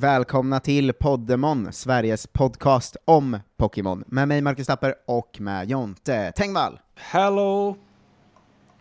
[0.00, 6.78] Välkomna till Poddemon, Sveriges podcast om Pokémon, med mig Marcus Tapper och med Jonte Tengvall.
[6.96, 7.76] Hello!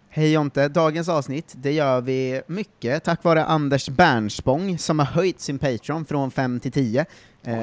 [0.09, 5.39] Hej Jonte, dagens avsnitt, det gör vi mycket tack vare Anders Bernspång som har höjt
[5.39, 7.05] sin Patreon från 5 till 10.
[7.43, 7.57] Eh,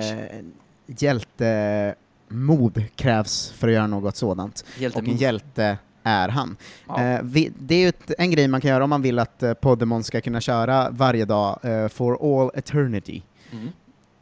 [0.87, 5.09] hjältemod krävs för att göra något sådant, Hjältemod.
[5.09, 6.57] och en hjälte är han.
[6.89, 7.03] Ja.
[7.03, 9.43] Eh, vi, det är ju ett, en grej man kan göra om man vill att
[9.43, 13.23] eh, Poddemon ska kunna köra varje dag eh, for all eternity.
[13.53, 13.69] Mm.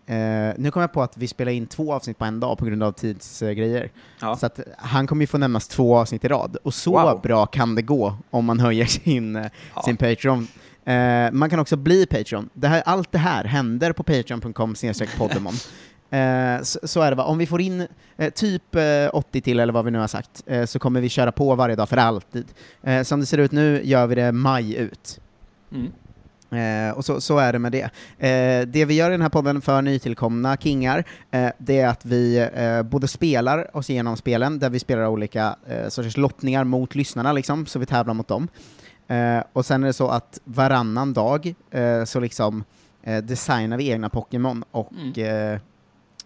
[0.06, 2.64] Eh, nu kom jag på att vi spelar in två avsnitt på en dag på
[2.64, 3.90] grund av tidsgrejer.
[4.20, 4.36] Ja.
[4.36, 6.56] Så att han kommer ju få nämnas två avsnitt i rad.
[6.62, 7.20] Och så Wow.
[7.22, 9.82] bra kan det gå om man höjer sin, eh, Ja.
[9.82, 10.46] sin Patreon.
[10.84, 12.48] Eh, man kan också bli Patreon.
[12.52, 14.74] Det här, allt det här händer på patreon.com
[15.18, 15.52] poddemon.
[16.10, 19.60] Eh, så, så är det va, om vi får in eh, typ eh, 80 till
[19.60, 21.96] eller vad vi nu har sagt, eh, så kommer vi köra på varje dag för
[21.96, 22.46] alltid.
[22.82, 25.20] Eh, som det ser ut nu gör vi det maj ut.
[25.72, 25.92] Mm.
[26.88, 27.90] Eh, och så, så är det med det.
[28.66, 31.04] Det vi gör i den här podden för nytillkomna kingar,
[31.58, 32.48] det är att vi
[32.84, 35.56] både spelar oss igenom spelen, där vi spelar olika
[35.88, 38.48] sorters lottningar mot lyssnarna, liksom, så vi tävlar mot dem.
[39.52, 41.54] Och sen är det så att varannan dag
[42.06, 42.64] så liksom
[43.22, 45.58] designar vi egna Pokémon och eh,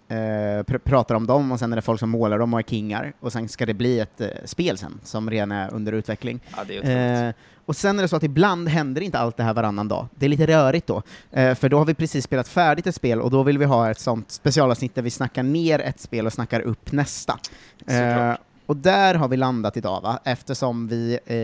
[0.09, 2.65] eh, pr pratar om dem, och sen är det folk som målar dem och är
[2.65, 6.41] kingar, och sen ska det bli ett eh, spel sen, som redan är under utveckling.
[6.57, 7.29] Ja, är.
[7.29, 7.35] Eh,
[7.67, 10.07] och sen är det så att ibland händer inte allt det här varannan dag.
[10.15, 13.21] Det är lite rörigt då, eh, för då har vi precis spelat färdigt ett spel
[13.21, 16.33] och då vill vi ha ett sånt specialavsnitt där vi snackar ner ett spel och
[16.33, 17.39] snackar upp nästa.
[17.87, 18.35] Eh,
[18.67, 20.21] och där har vi landat idag, va?
[20.25, 21.37] eftersom vi eh,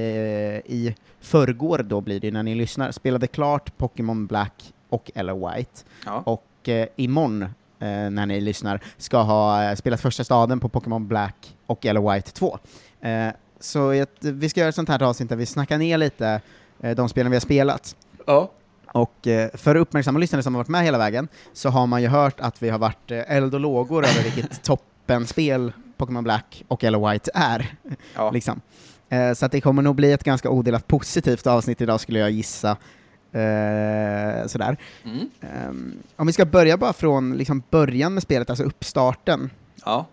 [0.72, 5.80] i förrgår, då blir det när ni lyssnar, spelade klart Pokémon Black och Eller White,
[6.06, 6.22] ja.
[6.26, 7.46] och eh, imorgon,
[7.86, 12.30] när ni lyssnar, ska ha eh, spelat första staden på Pokémon Black och Yellow White
[12.30, 12.58] 2.
[13.00, 13.28] Eh,
[13.60, 16.40] så jag, vi ska göra ett sånt här avsnitt där vi snackar ner lite
[16.80, 17.96] eh, de spelen vi har spelat.
[18.26, 18.50] ja.
[18.94, 22.08] Och eh, för uppmärksamma lyssnare som har varit med hela vägen, så har man ju
[22.08, 26.84] hört att vi har varit eh, eld och lågor över vilket toppenspel Pokémon Black och
[26.84, 27.74] Yellow White är.
[28.14, 28.30] ja.
[28.30, 28.60] liksom.
[29.08, 32.30] eh, så att det kommer nog bli ett ganska odelat positivt avsnitt idag, skulle jag
[32.30, 32.76] gissa.
[33.34, 34.76] Eh, sådär.
[35.04, 35.30] Mm.
[35.40, 39.50] Ehm, om vi ska börja bara från liksom början med spelet, alltså uppstarten.
[39.84, 40.06] ja.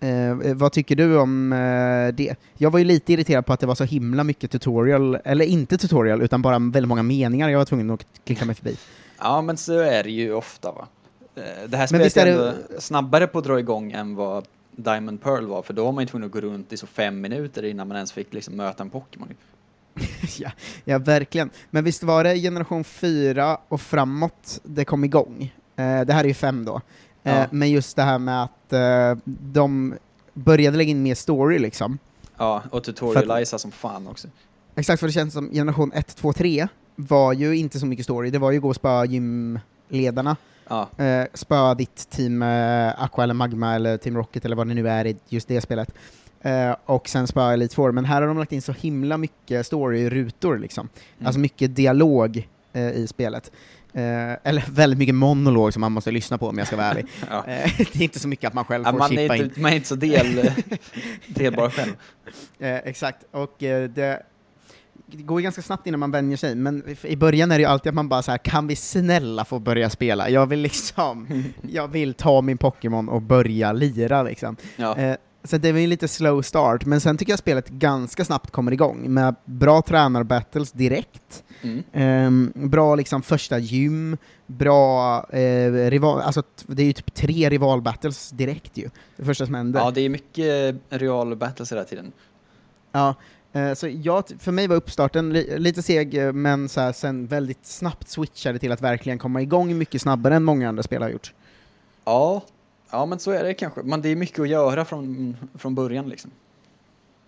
[0.00, 2.34] Eh, vad tycker du om eh, det?
[2.56, 5.78] Jag var ju lite irriterad på att det var så himla mycket tutorial, eller inte
[5.78, 8.76] tutorial, utan bara väldigt många meningar jag var tvungen att klicka mig förbi.
[9.18, 10.86] ja, men så är det ju ofta va.
[11.36, 14.44] Eh, Det här spelet är det- snabbare på att dra igång än vad
[14.76, 17.20] Diamond Pearl var, för då var man ju tvungen att gå runt i så fem
[17.20, 19.28] minuter innan man ens fick liksom möta en Pokémon.
[20.38, 20.50] ja,
[20.84, 21.50] ja, verkligen.
[21.70, 25.54] Men visst var det generation 4 och framåt det kom igång?
[25.76, 26.80] Eh, det här är ju 5 då.
[27.22, 27.46] Eh, Ja.
[27.50, 29.94] Men just det här med att eh, de
[30.34, 31.98] började lägga in mer story liksom.
[32.36, 34.28] Ja, och tutorialisa som fan också.
[34.74, 38.30] Exakt, för det känns som generation 1, 2, 3 var ju inte så mycket story,
[38.30, 40.36] det var ju gå och spöa gymledarna,
[40.68, 44.74] Ja, eh, spöa ditt team eh, Aqua eller Magma eller Team Rocket eller vad det
[44.74, 45.94] nu är i just det spelet,
[46.42, 49.66] eh, och sen spöa Elite Four, men här har de lagt in så himla mycket
[49.66, 50.88] story-rutor liksom,
[51.18, 51.26] Mm.
[51.26, 53.50] alltså mycket dialog eh, i spelet.
[53.92, 54.02] Eh,
[54.44, 57.06] eller väldigt mycket monolog som man måste lyssna på om jag ska vara ärlig.
[57.30, 57.44] ja.
[57.46, 59.44] Det är inte så mycket att man själv ja får man, chippa är in.
[59.44, 60.50] inte, man är inte så del,
[61.26, 61.92] delbar själv.
[62.84, 64.22] Exakt, och det,
[65.06, 67.68] det går ju ganska snabbt innan man vänjer sig, men i början är det ju
[67.68, 70.30] alltid att man bara så här, kan vi snälla få börja spela?
[70.30, 74.56] Jag vill liksom, jag vill ta min Pokémon och börja lira liksom.
[74.76, 75.16] Ja, Eh,
[75.48, 78.72] så det var ju lite slow start, men sen tycker jag spelet ganska snabbt kommer
[78.72, 81.82] igång med bra tränarbattles direkt, mm.
[81.92, 84.16] Ehm, bra liksom första gym,
[84.46, 89.54] bra eh, rival, alltså det är ju typ tre rivalbattles direkt ju, det första som
[89.54, 89.80] händer.
[89.80, 92.12] ja, det är mycket real battles hela tiden.
[92.92, 93.14] Ja,
[93.52, 97.66] eh, så jag, för mig var uppstarten li, lite seg, men så här, sen väldigt
[97.66, 101.34] snabbt switchade till att verkligen komma igång mycket snabbare än många andra spel har gjort.
[102.04, 102.42] Ja,
[102.90, 103.82] ja men så är det kanske.
[103.82, 106.30] Men det är mycket att göra från, från början liksom.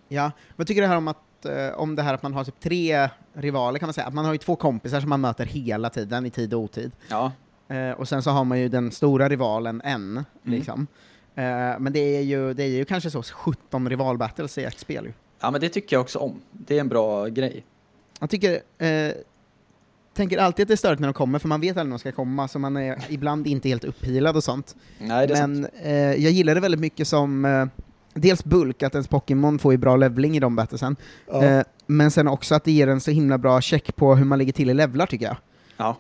[0.09, 2.61] Ja, vad tycker du här om, att, eh, om det här att man har typ
[2.61, 4.07] tre rivaler kan man säga?
[4.07, 6.93] Att man har ju två kompisar som man möter hela tiden, i tid och otid.
[7.09, 7.33] Ja,
[7.69, 10.59] Eh, och sen så har man ju den stora rivalen N, Mm.
[10.59, 10.87] liksom.
[11.35, 11.45] Eh,
[11.79, 15.13] men det är, ju, det är ju kanske så 17 rivalbattles i ett spel ju.
[15.41, 16.41] ja men det tycker jag också om.
[16.53, 17.65] Det är en bra grej.
[18.21, 19.13] Jag tycker, eh,
[20.21, 21.99] tänker alltid att det är störigt när de kommer, för man vet aldrig när de
[21.99, 24.77] ska komma, så man är ibland inte helt upphilad och sånt.
[24.99, 27.67] Nej, Men eh, jag gillar det väldigt mycket som, eh,
[28.15, 30.97] dels bulk, att ens Pokémon får ju bra levling i de battlesen,
[31.27, 31.45] Ja.
[31.45, 34.39] eh, men sen också att det ger en så himla bra check på hur man
[34.39, 35.37] ligger till i levlar tycker jag.
[35.77, 35.97] ja.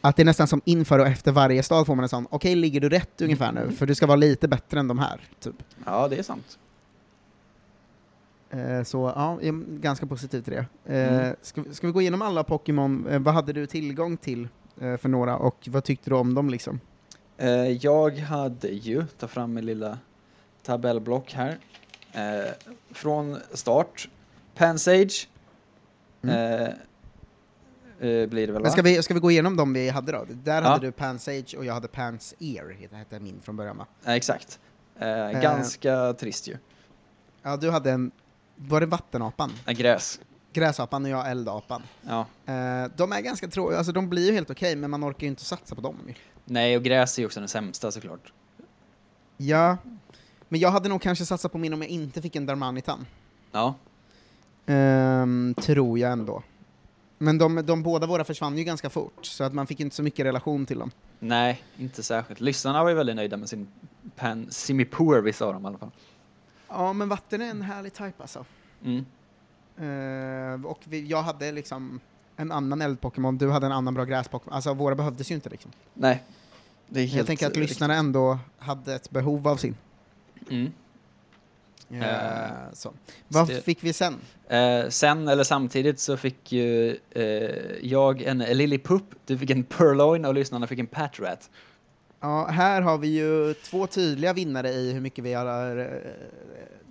[0.00, 2.54] Att det är nästan som inför och efter varje stad får man en sån, okej
[2.54, 3.70] ligger du rätt ungefär nu?
[3.76, 5.54] För du ska vara lite bättre än de här, typ.
[5.86, 6.58] ja, det är sant.
[8.54, 10.66] Eh, så ja, jag är ganska positiv till det.
[10.94, 11.36] Eh, Mm.
[11.42, 13.06] ska, ska vi gå igenom alla Pokémon?
[13.10, 14.48] Eh, vad hade du tillgång till
[14.98, 16.80] för några, och vad tyckte du om dem liksom?
[17.80, 19.98] Jag hade ju, ta fram min lilla
[20.62, 21.58] tabellblock här,
[22.90, 24.08] från start,
[24.54, 25.28] Pansage,
[26.22, 26.72] Mm.
[28.30, 28.60] blir det väl va?
[28.60, 30.24] Men ska vi, ska vi gå igenom dem vi hade då?
[30.28, 30.68] Där Ja.
[30.68, 33.86] hade du Pansage och jag hade Pans Ear, hette- hette min från början va?
[34.04, 34.58] Exakt.
[35.42, 36.56] Ganska trist ju.
[37.42, 38.10] Ja, du hade en,
[38.56, 39.52] var det vattenapan?
[39.66, 40.20] Eh, gräs.
[40.52, 41.82] Gräsapan och jag eldapan.
[42.02, 42.20] Ja.
[42.46, 45.28] Eh, de är ganska tråkiga, alltså de blir ju helt okej, men man orkar ju
[45.28, 45.96] inte satsa på dem.
[46.44, 48.32] Nej, och gräs är ju också den sämsta såklart.
[49.36, 49.76] Ja,
[50.48, 53.06] men jag hade nog kanske satsat på min om jag inte fick en Darmanitan.
[53.52, 53.74] Ja,
[54.66, 56.42] Ehm, tror jag ändå.
[57.18, 60.02] Men de, de båda våra försvann ju ganska fort, så att man fick inte så
[60.02, 60.90] mycket relation till dem.
[61.18, 62.40] nej, inte särskilt.
[62.40, 63.68] Lyssnarna var ju väldigt nöjda med sin
[64.16, 65.90] Pan Simipour, vissa av dem i alla fall.
[66.74, 68.44] Ja, men vatten är en härlig type alltså.
[68.84, 69.04] Mm.
[69.78, 72.00] Eh, och vi, jag hade liksom
[72.36, 74.54] en annan eldpokémon, du hade en annan bra gräspokémon.
[74.54, 75.70] Alltså våra behövdes ju inte liksom.
[75.94, 76.22] Nej,
[76.88, 79.76] det är helt jag tänker att lyssnarna ändå hade ett behov av sin.
[80.50, 80.72] Mm.
[81.90, 82.92] Eh, Eh, så.
[83.28, 84.14] Vad det- fick vi sen?
[84.48, 86.98] Eh, sen, eller samtidigt, så fick ju
[87.82, 91.50] jag en Lillipup, du fick en Purloin och lyssnarna fick en Patrat.
[92.24, 95.86] Ja, här har vi ju två tydliga vinnare i hur mycket vi har eh,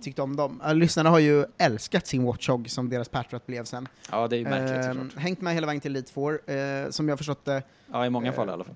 [0.02, 0.62] tyckt om dem.
[0.74, 3.88] Lyssnarna har ju älskat sin Watchog som deras Patrat blev sen.
[4.10, 5.22] Ja, det är ju märkligt såklart.
[5.22, 7.62] hängt med hela vägen till Elite Four, eh, som jag förstått det.
[7.92, 8.74] Ja, i många eh, fall i alla fall.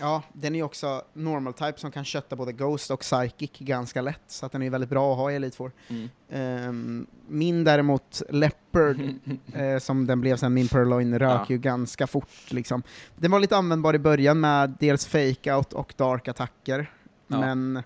[0.00, 4.00] Ja, den är ju också normal type som kan kötta både Ghost och Psychic ganska
[4.00, 5.72] lätt, så att den är väldigt bra att ha i Elite Four.
[5.88, 6.08] Mm.
[6.30, 8.96] Ehm, min däremot, Leopard,
[9.54, 11.46] eh, som den blev sen, min Purloin, rök Ja.
[11.48, 12.82] ju ganska fort liksom.
[13.16, 16.90] Den var lite användbar i början med dels fake-out och dark-attacker,
[17.26, 17.40] Ja.
[17.40, 17.82] men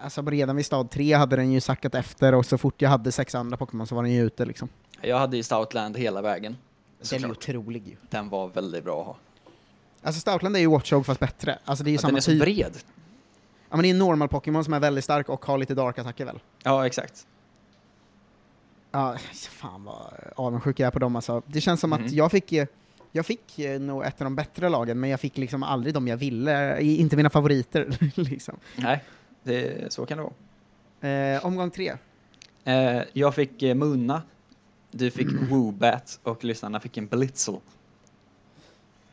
[0.00, 3.12] alltså redan vid stad 3 hade den ju sackat efter och så fort jag hade
[3.12, 4.68] sex andra Pokémon så var den ju ute liksom.
[5.00, 6.56] Jag hade ju Stoutland hela vägen.
[7.10, 7.96] Den är otrolig ju.
[8.10, 9.16] Den var väldigt bra att ha.
[10.02, 11.58] Alltså Stoutland är ju Watchog fast bättre.
[11.64, 12.40] Alltså det är ju den samma är så typ.
[12.42, 12.76] bred.
[13.70, 16.24] Ja men det är en normal Pokémon som är väldigt stark och har lite dark-attacker
[16.24, 16.38] väl?
[16.62, 17.26] Ja, exakt.
[18.92, 19.16] Ja,
[19.50, 21.42] fan vad avundsjuk jag är på dem alltså.
[21.46, 22.08] Det känns som att Mhm.
[22.12, 22.52] jag fick,
[23.12, 26.08] jag fick eh, nog ett av de bättre lagen, men jag fick liksom aldrig de
[26.08, 28.56] jag ville, inte mina favoriter liksom.
[28.76, 29.04] Nej,
[29.42, 31.34] det, så kan det vara.
[31.34, 31.92] Eh, omgång tre.
[32.64, 34.22] Eh, jag fick eh, Munna,
[34.90, 37.54] du fick Woobat och lyssnarna fick en Blitzel.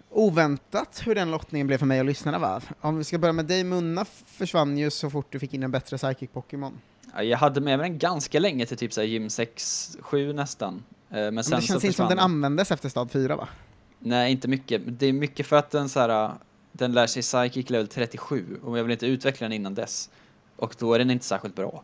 [0.09, 2.61] Oväntat hur den lottningen blev för mig och lyssnarna va?
[2.81, 5.71] Om vi ska börja med dig, Munna försvann ju så fort du fick in en
[5.71, 6.71] bättre Psychic Pokémon.
[7.15, 10.83] Ja, jag hade med mig den ganska länge till typ så här gym 6-7 nästan.
[11.09, 13.47] Eh, men Men sen det känns inte som den användes efter stad 4 va?
[13.99, 14.81] Nej, inte mycket.
[14.85, 16.31] Det är mycket för att den så här,
[16.71, 20.09] den lär sig Psychic level 37 och jag vill inte utveckla den innan dess.
[20.55, 21.83] Och då är den inte särskilt bra.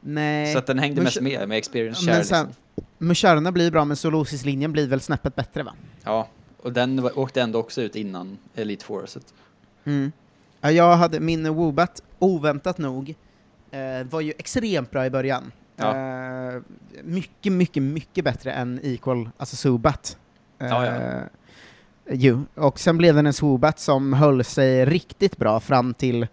[0.00, 0.52] Nej.
[0.52, 2.24] Så att den hängde Men mest med med experience Men share.
[2.24, 2.60] sen- Liksom.
[2.98, 5.74] Musharna blir bra, men Solosis-linjen blir väl snäppet bättre va?
[6.04, 6.28] Ja,
[6.64, 9.34] och den åkte ändå också ut innan Elite att,
[9.84, 10.12] Mm.
[10.60, 13.14] Ja, jag hade min Woobat, oväntat nog,
[13.70, 15.52] eh, var ju extremt bra i början.
[15.76, 15.96] Ja.
[15.96, 16.60] Eh,
[17.02, 20.16] mycket, mycket, mycket bättre än Equal, alltså Zubat.
[20.58, 21.20] Eh, Ja, ja.
[22.10, 22.38] ju.
[22.54, 26.26] Och sen blev den en Swoobat som höll sig riktigt bra fram till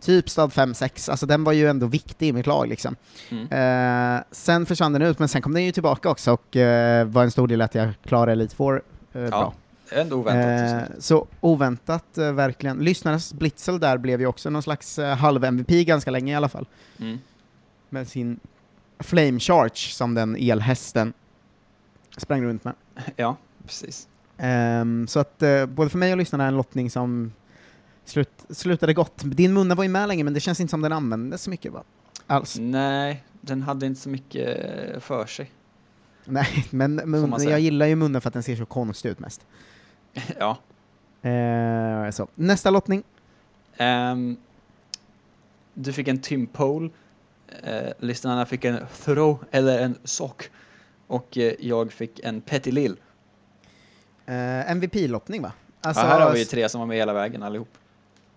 [0.00, 2.96] typ stad 5-6, alltså den var ju ändå viktig i mitt lag liksom.
[3.30, 4.16] mm.
[4.16, 7.22] Eh, sen försvann den ut, men sen kom den ju tillbaka också och eh, var
[7.22, 9.54] en stor del att jag klarade Elite Four eh, bra.
[9.92, 10.90] Ändå oväntat.
[10.90, 12.78] Eh, så oväntat, eh, verkligen.
[12.78, 16.66] Lyssnarnas Blitzel där blev ju också någon slags eh, halv-MVP ganska länge i alla fall.
[16.98, 17.18] Mm.
[17.88, 18.40] Med sin
[18.98, 21.12] Flame Charge som den elhästen
[22.16, 22.74] sprang runt med.
[23.16, 23.36] Ja,
[23.66, 24.08] precis.
[24.38, 27.32] Ehm, så att eh, både för mig och lyssnarna är en lottning som
[28.04, 29.22] slut, slutade gott.
[29.24, 31.72] Din munna var ju med länge, men det känns inte som den användes så mycket
[31.72, 31.82] va?
[32.26, 32.56] Alls.
[32.58, 35.50] Nej, den hade inte så mycket för sig.
[36.32, 39.46] Nej, men mun, jag gillar ju munnen för att den ser så konstig ut mest.
[40.38, 40.58] ja.
[41.30, 42.28] Eh, så.
[42.34, 43.02] Nästa lottning.
[43.76, 44.36] Ehm,
[45.74, 46.90] du fick en Timpole,
[47.66, 50.50] uh, lyssnarna fick en Throw eller en Sock
[51.06, 52.96] och eh, jag fick en Petty Lill.
[54.26, 55.52] Eh, MVP-lottning va?
[55.80, 57.68] Alltså, ja, här har vi ju tre som var med hela vägen allihop.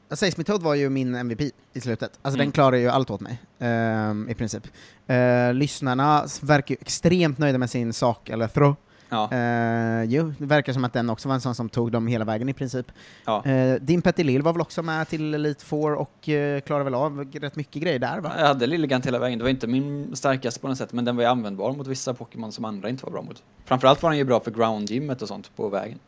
[0.09, 1.41] Seismitoad var ju min MVP
[1.73, 2.19] i slutet.
[2.21, 2.45] Alltså Mm.
[2.45, 4.63] den klarar ju allt åt mig, ehm, i princip.
[5.07, 8.75] Eh, lyssnarna verkar ju extremt nöjda med sin sak, eller throw.
[9.09, 12.07] Ja, Eh, jo, det verkar som att den också var en sån som tog dem
[12.07, 12.85] hela vägen i princip.
[13.25, 13.45] ja.
[13.45, 16.93] Eh, din Petty Lill var väl också med till Elite Four och uh, klarade väl
[16.95, 18.31] av rätt mycket grejer där va?
[18.37, 19.39] Jag hade Lilligant hela vägen.
[19.39, 22.13] Det var inte min starkaste på något sätt, men den var ju användbar mot vissa
[22.13, 23.43] Pokémon som andra inte var bra mot.
[23.65, 25.99] Framförallt var den ju bra för ground-gymmet och sånt på vägen.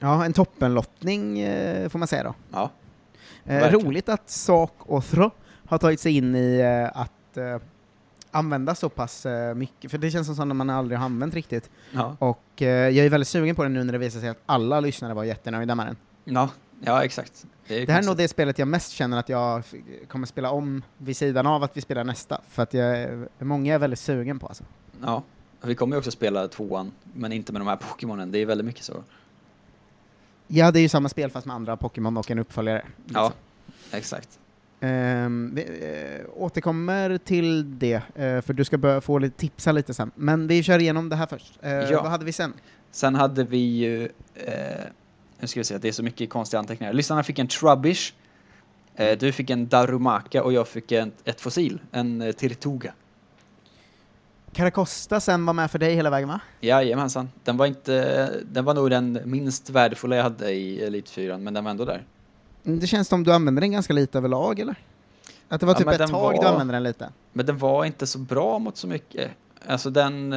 [0.00, 1.36] Ja, en toppenlottning
[1.90, 2.34] får man säga då.
[2.52, 2.70] Ja,
[3.48, 5.30] Eh, roligt att Sak och Thro
[5.66, 7.58] har tagit sig in i eh, att eh,
[8.30, 11.70] använda så pass eh, mycket, för det känns som sånt man aldrig har använt riktigt.
[11.92, 14.42] Ja, Och eh, jag är väldigt sugen på den nu när det visar sig att
[14.46, 15.96] alla lyssnare var jättenöjda med den.
[16.24, 16.50] ja,
[16.80, 17.46] ja exakt.
[17.66, 19.62] Det, är Det här är nog det spelet jag mest känner att jag
[20.08, 23.78] kommer spela om vid sidan av att vi spelar nästa, för att jag, många är
[23.78, 24.64] väldigt sugen på alltså.
[25.04, 25.22] Ja,
[25.62, 28.32] vi kommer ju också spela tvåan, men inte med de här Pokémonen.
[28.32, 29.02] Det är väldigt mycket så.
[30.48, 32.84] Ja, det är ju samma spel fast med andra Pokémon och en uppföljare.
[33.06, 33.32] Ja,
[33.84, 33.98] liksom.
[33.98, 34.38] exakt.
[34.80, 39.94] Ehm, vi eh, återkommer till det, eh, för du ska börja få lite, tipsa lite
[39.94, 40.10] sen.
[40.14, 41.58] Men vi kör igenom det här först.
[41.62, 42.02] Eh, Ja.
[42.02, 42.52] Vad hade vi sen?
[42.90, 44.08] Sen hade vi ju,
[45.40, 46.92] nu ska vi se, det är så mycket konstiga anteckningar.
[46.92, 48.12] Lyssnarna fick en Trubbish,
[49.18, 52.92] du fick en Darumaka och jag fick en, ett fossil, en Tirtuga.
[54.52, 56.40] Karakosta sen var med för dig hela vägen va?
[56.60, 61.38] Jajamensan, den var inte, den var nog den minst värdefulla jag hade i Elite 4,
[61.38, 62.04] men den var ändå där.
[62.64, 64.74] Mm, Det känns som du använde den ganska lite överlag, eller?
[65.48, 67.10] Att det var Ja, typ ett tag du var- använde den lite?
[67.32, 69.30] Men den var inte så bra mot så mycket.
[69.66, 70.28] Alltså den,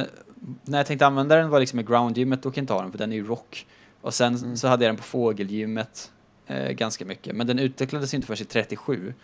[0.64, 2.90] när jag tänkte använda den var liksom i groundgymmet, då kan jag inte ha den
[2.90, 3.66] för den är ju rock.
[4.00, 4.56] Och sen Mm.
[4.56, 6.10] så hade jag den på fågelgymmet
[6.46, 9.14] eh, ganska mycket, men den utvecklades inte förrän i 37.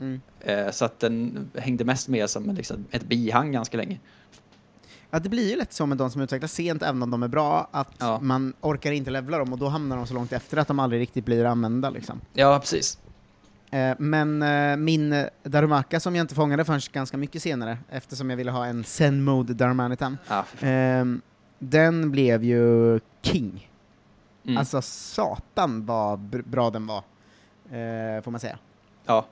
[0.00, 0.20] Mm.
[0.40, 4.00] Eh, så att den hängde mest med som liksom ett bihang ganska länge.
[5.10, 7.28] Ja, det blir ju lätt så med de som utvecklas sent, även om de är
[7.28, 8.20] bra, att Ja.
[8.20, 11.00] man orkar inte levla dem och då hamnar de så långt efter att de aldrig
[11.00, 12.20] riktigt blir använda liksom.
[12.32, 12.98] Ja, precis.
[13.70, 18.36] Eh, men eh, min Darumaka som jag inte fångade förrän ganska mycket senare, eftersom jag
[18.36, 20.44] ville ha en Zen Mode för fan.
[20.60, 21.20] Ehm,
[21.58, 23.70] den blev ju king.
[24.44, 24.56] mm.
[24.58, 27.02] Alltså satan vad br- bra den var,
[28.22, 28.58] får man säga.
[29.06, 29.26] ja.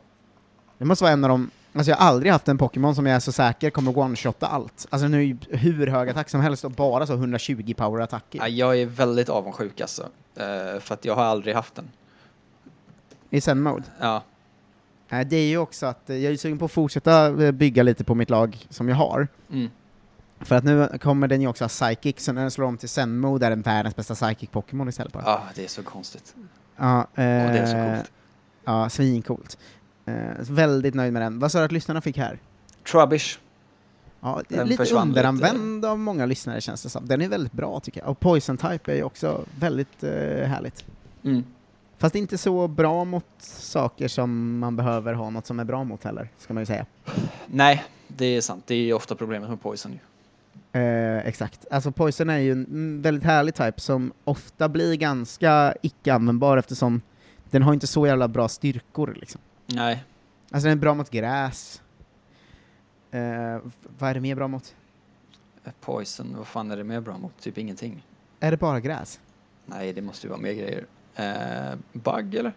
[0.84, 3.16] Det måste vara en av de, alltså jag har aldrig haft en Pokémon som jag
[3.16, 4.86] är så säker kommer one-shotta allt.
[4.90, 8.38] Alltså den är ju hur hög attack som helst och bara så 120 power attacker.
[8.38, 10.08] ja, jag är väldigt avundsjuk alltså.
[10.36, 11.90] Eh, för att jag har aldrig haft den.
[13.30, 13.84] I Zen Mode.
[14.00, 14.22] Ja,
[15.08, 18.04] det är ju också att eh, jag är sugen på att fortsätta eh, bygga lite
[18.04, 19.28] på mitt lag som jag har.
[19.52, 19.70] mm.
[20.40, 22.88] För att nu kommer den ju också ha Psychic, så när den slår om till
[22.88, 25.22] Zen Mode är den världens bästa Psychic-Pokémon istället bara.
[25.26, 26.34] ja det är så konstigt.
[26.76, 28.10] Ja, Och det är så eh, coolt.
[28.64, 29.58] Ja, svincoolt.
[30.06, 31.38] Eh, väldigt nöjd med den.
[31.38, 32.38] Vad sa du att lyssnarna fick här?
[32.92, 33.38] Trubbish.
[34.20, 37.06] Ja, Den lite underanvänd av många lyssnare känns det som.
[37.06, 38.10] Den är väldigt bra tycker jag.
[38.10, 40.10] Och Poison Type är ju också väldigt eh,
[40.46, 40.84] härligt.
[41.24, 41.44] Mm.
[41.98, 46.04] Fast inte så bra mot saker som man behöver ha något som är bra mot
[46.04, 46.86] heller, ska man ju säga.
[47.46, 48.64] Nej, det är sant.
[48.66, 49.98] Det är ju ofta problemet med Poison ju.
[50.80, 51.66] Eh, exakt.
[51.70, 57.00] Alltså Poison är ju en väldigt härlig type som ofta blir ganska icke-användbar eftersom
[57.50, 59.40] den har inte så jävla bra styrkor liksom.
[59.66, 60.04] Nej,
[60.50, 61.82] Alltså den är bra mot gräs.
[63.10, 63.58] Eh,
[63.98, 64.74] vad är det mer bra mot?
[65.80, 67.40] Poison, vad fan är det mer bra mot?
[67.40, 68.06] Typ ingenting.
[68.40, 69.20] Är det bara gräs?
[69.66, 70.86] Nej, det måste ju vara mer grejer.
[71.14, 72.52] Eh, bug eller?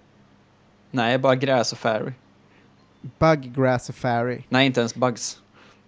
[0.91, 2.11] Nej, bara gräs och fairy.
[3.01, 4.43] Bug, grass och fairy.
[4.49, 5.41] Nej, inte ens bugs.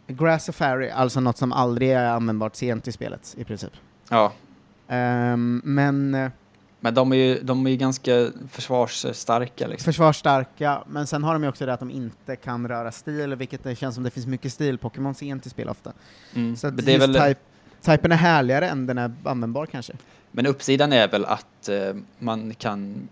[0.07, 3.71] Grass och fairy, alltså något som aldrig är användbart sent i spelet i princip.
[4.09, 4.33] Ja,
[4.87, 6.31] Ehm, men eh,
[6.79, 9.85] men de är ju, de är ganska försvarsstarka liksom.
[9.85, 13.63] försvarsstarka, men sen har de ju också det att de inte kan röra stil, vilket
[13.63, 15.93] det känns som det finns mycket stil-Pokémon sent i spel ofta.
[16.35, 16.55] Mm.
[16.55, 17.39] Så det är väl, type,
[17.81, 19.93] typen är härligare än den är användbar kanske.
[20.31, 23.09] men uppsidan är väl att eh, man kan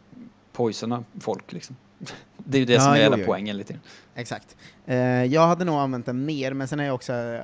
[0.54, 1.76] poisona folk liksom.
[2.38, 3.80] Det är ju det Ja, som är hela poängen lite.
[4.16, 4.56] Exakt.
[4.86, 7.42] Eh, jag hade nog använt den mer, men sen är jag också eh,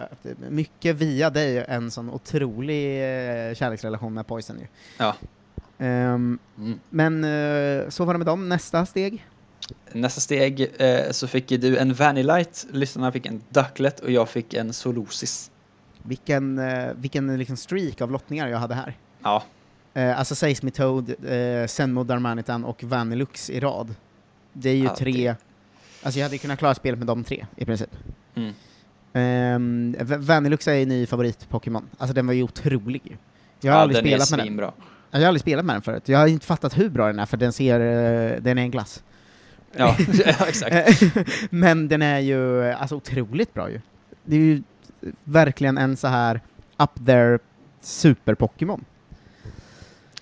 [0.49, 4.67] mycket via dig en sån otrolig eh, kärleksrelation med Poison ju.
[4.97, 5.15] Ja.
[5.79, 6.79] Ehm, Mm.
[6.89, 8.49] men eh, så var det med dem.
[8.49, 9.27] Nästa steg?
[9.93, 14.53] Nästa steg eh, så fick du en Vanillite, lyssnarna fick en Ducklet och jag fick
[14.53, 15.51] en Solosis.
[16.03, 18.97] Vilken, eh, vilken liksom streak av lottningar jag hade här.
[19.23, 19.43] Ja,
[20.15, 21.13] alltså Seismitoad,
[21.67, 23.95] Zenmo Darmanitan och Vanillux i rad.
[24.53, 25.11] Det är ju Ja, tre...
[25.27, 25.35] det-
[26.05, 27.89] Alltså jag hade kunnat klara spelet med de tre, i princip.
[28.35, 28.53] mm.
[29.15, 31.83] Um, Vanillux är ju ny favorit-Pokémon.
[31.97, 33.17] Alltså den var ju otrolig.
[33.61, 34.45] Jag har ja aldrig spelat med den.
[34.47, 34.71] svinbra.
[35.13, 36.09] Jag har aldrig spelat med den förut.
[36.09, 37.79] Jag har inte fattat hur bra den är, för den ser...
[37.79, 39.03] eh, den är en glass.
[39.75, 41.01] Ja, ja, exakt.
[41.49, 43.81] Men den är ju eh, alltså otroligt bra ju.
[44.25, 44.63] Det är ju
[45.23, 46.41] verkligen en så här
[46.77, 47.39] up there
[47.81, 48.83] super-Pokémon.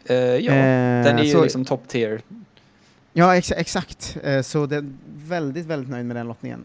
[0.05, 2.21] Eh, ja, Eh, den är ju så- liksom top tier.
[3.13, 4.17] Ja, ex exakt.
[4.23, 6.63] Eh, så det är väldigt, väldigt nöjd med den lottningen.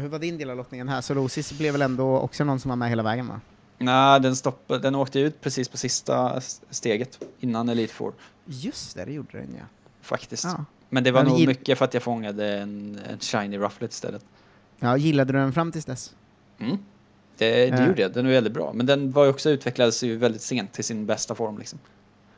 [0.00, 1.00] Hur var din del av lottningen här?
[1.00, 3.40] Solosis blev väl ändå också någon som var med hela vägen va?
[3.78, 6.40] Nej, den, stoppade, den åkte ut precis på sista
[6.70, 8.12] steget innan Elite Four,
[8.46, 9.64] Just det, det gjorde den ja.
[10.00, 10.44] faktiskt.
[10.44, 13.58] Ja, Men det var Men nog gill- mycket för att jag fångade en, en shiny
[13.58, 14.24] rufflet istället.
[14.80, 16.14] ja gillade du den fram tills dess?
[16.58, 16.76] Mm.
[17.38, 17.86] Det, det Eh.
[17.88, 18.72] gjorde jag, den är väldigt bra.
[18.74, 21.78] Men den var ju också utvecklades ju väldigt sent till sin bästa form liksom.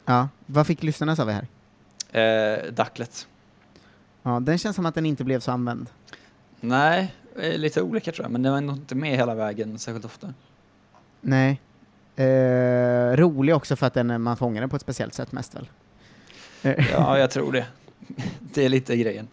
[0.04, 0.28] Ja.
[0.46, 1.46] Vad fick lyssnarna vi här?
[2.12, 3.26] Eh, Ducklet.
[4.22, 5.86] Ja, den känns som att den inte blev så använd.
[6.60, 10.04] Nej, Eh, Lite olika tror jag, men det var nog inte med hela vägen särskilt
[10.04, 10.34] ofta.
[11.20, 11.60] Nej.
[12.16, 15.68] Eh, rolig också för att den, man fångar den på ett speciellt sätt mest väl?
[16.62, 17.66] Eh, Ja, jag tror det.
[18.54, 19.28] Det är lite grejen.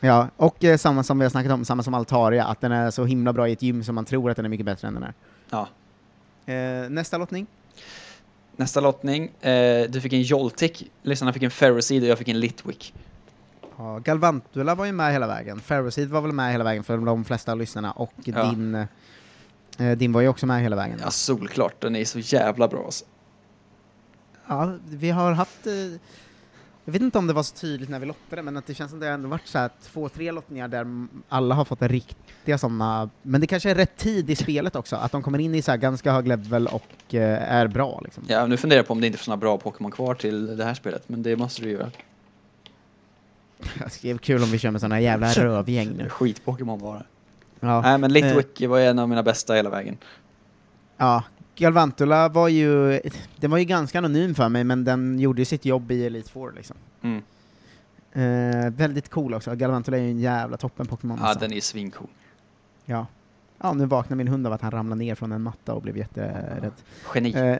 [0.00, 2.90] Ja, och eh, samma som vi har snackat om, samma som Altaria, att den är
[2.90, 4.94] så himla bra i ett gym som man tror att den är mycket bättre än
[4.94, 5.14] den är.
[5.50, 5.68] Ja.
[6.52, 7.46] Eh, nästa lottning?
[8.56, 9.24] Nästa lottning.
[9.40, 12.94] Eh, du fick en Joltik, lyssnarna fick en Ferrocid och jag fick en Litwick.
[13.78, 17.24] Ja, Galvantula var ju med hela vägen, Ferrocid var väl med hela vägen för de
[17.24, 18.44] flesta av lyssnarna, och Ja.
[18.44, 18.86] din, eh,
[19.76, 20.98] din var ju också med hela vägen.
[21.02, 21.80] Ja, solklart.
[21.80, 23.04] Den är så jävla bra alltså.
[24.46, 25.66] Ja, vi har haft...
[25.66, 25.72] Eh,
[26.84, 28.90] jag vet inte om det var så tydligt när vi lottade, men att det känns
[28.90, 33.10] som det ändå varit så här två, tre lottningar där alla har fått riktiga sådana,
[33.22, 35.70] men det kanske är rätt tid i spelet också, att de kommer in i så
[35.70, 38.24] här ganska hög level och eh, är bra liksom.
[38.28, 40.64] Ja, nu funderar jag på om det inte finns några bra Pokémon kvar till det
[40.64, 41.90] här spelet, men det måste du göra.
[44.02, 46.08] Det är kul om vi kör med såna jävla rövgäng nu.
[46.08, 47.02] Skit-Pokémon bara.
[47.60, 49.96] Ja, Nej, men Litwick var en av mina bästa hela vägen.
[50.96, 51.24] ja.
[51.58, 53.00] Galvantula var ju,
[53.36, 56.30] den var ju ganska anonym för mig, men den gjorde ju sitt jobb i Elite
[56.30, 56.76] Four liksom.
[57.02, 57.22] Mm.
[58.12, 61.18] Eh, väldigt cool också, Galvantula är ju en jävla toppen Pokémon.
[61.20, 61.40] Ja, alltså.
[61.40, 62.08] den är svincool.
[62.84, 63.06] ja.
[63.62, 65.96] ja, nu vaknar min hund av att han ramlade ner från en matta och blev
[65.96, 66.72] jätterädd.
[67.14, 67.32] Geni.
[67.32, 67.58] Eh,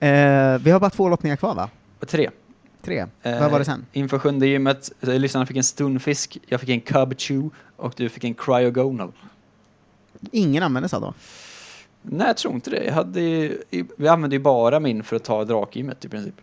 [0.10, 1.70] eh, vi har bara två lottningar kvar va?
[2.00, 2.30] Och tre.
[2.86, 3.06] Tre.
[3.22, 3.86] Eh, Vad var det sen?
[3.92, 8.08] Inför sjunde gymmet, eh, lyssnarna fick en stunfisk, jag fick en cub chew och du
[8.08, 9.12] fick en cryogonal.
[10.30, 11.14] Ingen använde sig då?
[12.02, 12.84] Nej, jag tror inte det.
[12.84, 13.20] Jag hade,
[13.96, 16.34] vi använde ju bara min för att ta drakgymmet i princip.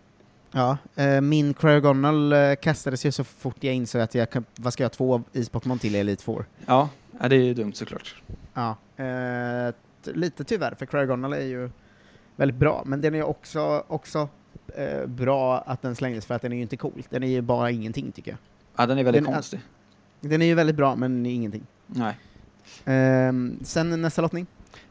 [0.52, 4.72] Ja, eh, min Cryogonal eh, kastades ju så fort jag insåg att jag kan, vad
[4.72, 6.46] ska jag ha två is-Pokémon till i Elite Four?
[6.66, 6.88] Ja,
[7.28, 8.14] det är ju dumt såklart.
[8.54, 8.76] Ja.
[10.04, 11.70] Lite tyvärr, för Cryogonal är ju
[12.36, 14.28] väldigt bra, men den är också, också
[14.76, 17.02] eh, bra att den slängdes för att den är ju inte cool.
[17.10, 18.38] Den är ju bara ingenting tycker jag.
[18.76, 19.60] Ja, den är väldigt Den konstig.
[20.20, 21.66] Den är ju väldigt bra, men ingenting.
[21.86, 22.18] Nej.
[22.84, 24.46] Ehm, sen nästa lottning.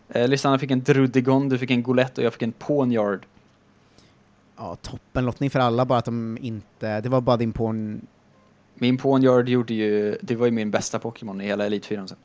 [0.10, 3.26] Eh, lyssnarna fick en Drudigon, du fick en Golett och jag fick en Ponyard.
[4.58, 7.02] Ja, toppenlottning för alla, bara att de inte...
[7.02, 8.08] Det var bara din porn...
[8.76, 12.18] Min Ponyard gjorde ju, det var ju min bästa Pokémon i hela 4 sen.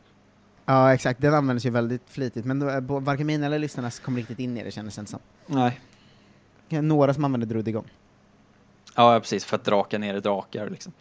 [0.64, 1.20] Ja, exakt.
[1.20, 4.64] Den användes ju väldigt flitigt, men då, varken mina eller lyssnarna kom riktigt in i
[4.64, 5.20] det, kändes det som.
[5.46, 5.80] Nej.
[6.70, 7.84] Några som använde Drudigon.
[8.96, 10.92] Ja, precis, för att draka ner drakar liksom.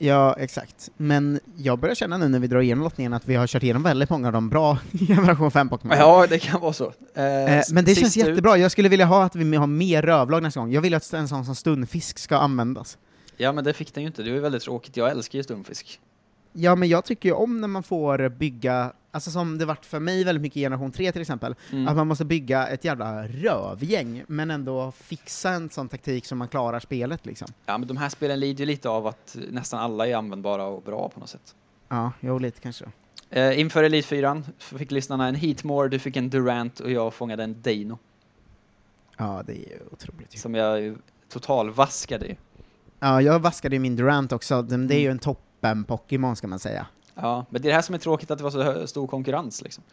[0.00, 0.90] Ja, exakt.
[0.96, 3.82] Men jag börjar känna nu när vi drar igenom lottningen att vi har kört igenom
[3.82, 5.96] väldigt många av de bra generation 5-Pokémon.
[5.96, 6.92] Ja, det kan vara så.
[7.14, 9.66] Eh, Eh, men det känns sist ut- jättebra, jag skulle vilja ha att vi har
[9.66, 10.72] mer rövlag nästa gång.
[10.72, 12.98] Jag vill att en sån som Stunfisk ska användas.
[13.36, 14.22] Ja, men det fick den ju inte.
[14.22, 14.96] Det ju väldigt tråkigt.
[14.96, 16.00] Jag älskar ju stumfisk.
[16.52, 20.00] Ja, men jag tycker ju om när man får bygga, alltså som det vart för
[20.00, 21.88] mig väldigt mycket i generation 3 till exempel, Mm.
[21.88, 26.48] att man måste bygga ett jävla rövgäng, men ändå fixa en sån taktik som man
[26.48, 27.48] klarar spelet liksom.
[27.66, 30.82] Ja, men de här spelen lider ju lite av att nästan alla är användbara och
[30.82, 31.54] bra på något sätt.
[31.88, 32.84] Ja, jo, lite kanske.
[33.30, 37.44] Eh, inför Elite 4 fick lyssnarna en Heatmore, du fick en Durant och jag fångade
[37.44, 37.98] en Dino.
[39.16, 40.38] Ja, det är ju otroligt.
[40.38, 40.96] Som jag
[41.28, 42.34] totalvaskade ju.
[43.00, 45.18] Ja, jag vaskade ju min Durant också, det är ju en
[45.62, 46.86] toppen-Pokémon ska man säga.
[47.14, 49.62] Ja, men det är det här som är tråkigt att det var så stor konkurrens
[49.62, 49.84] liksom.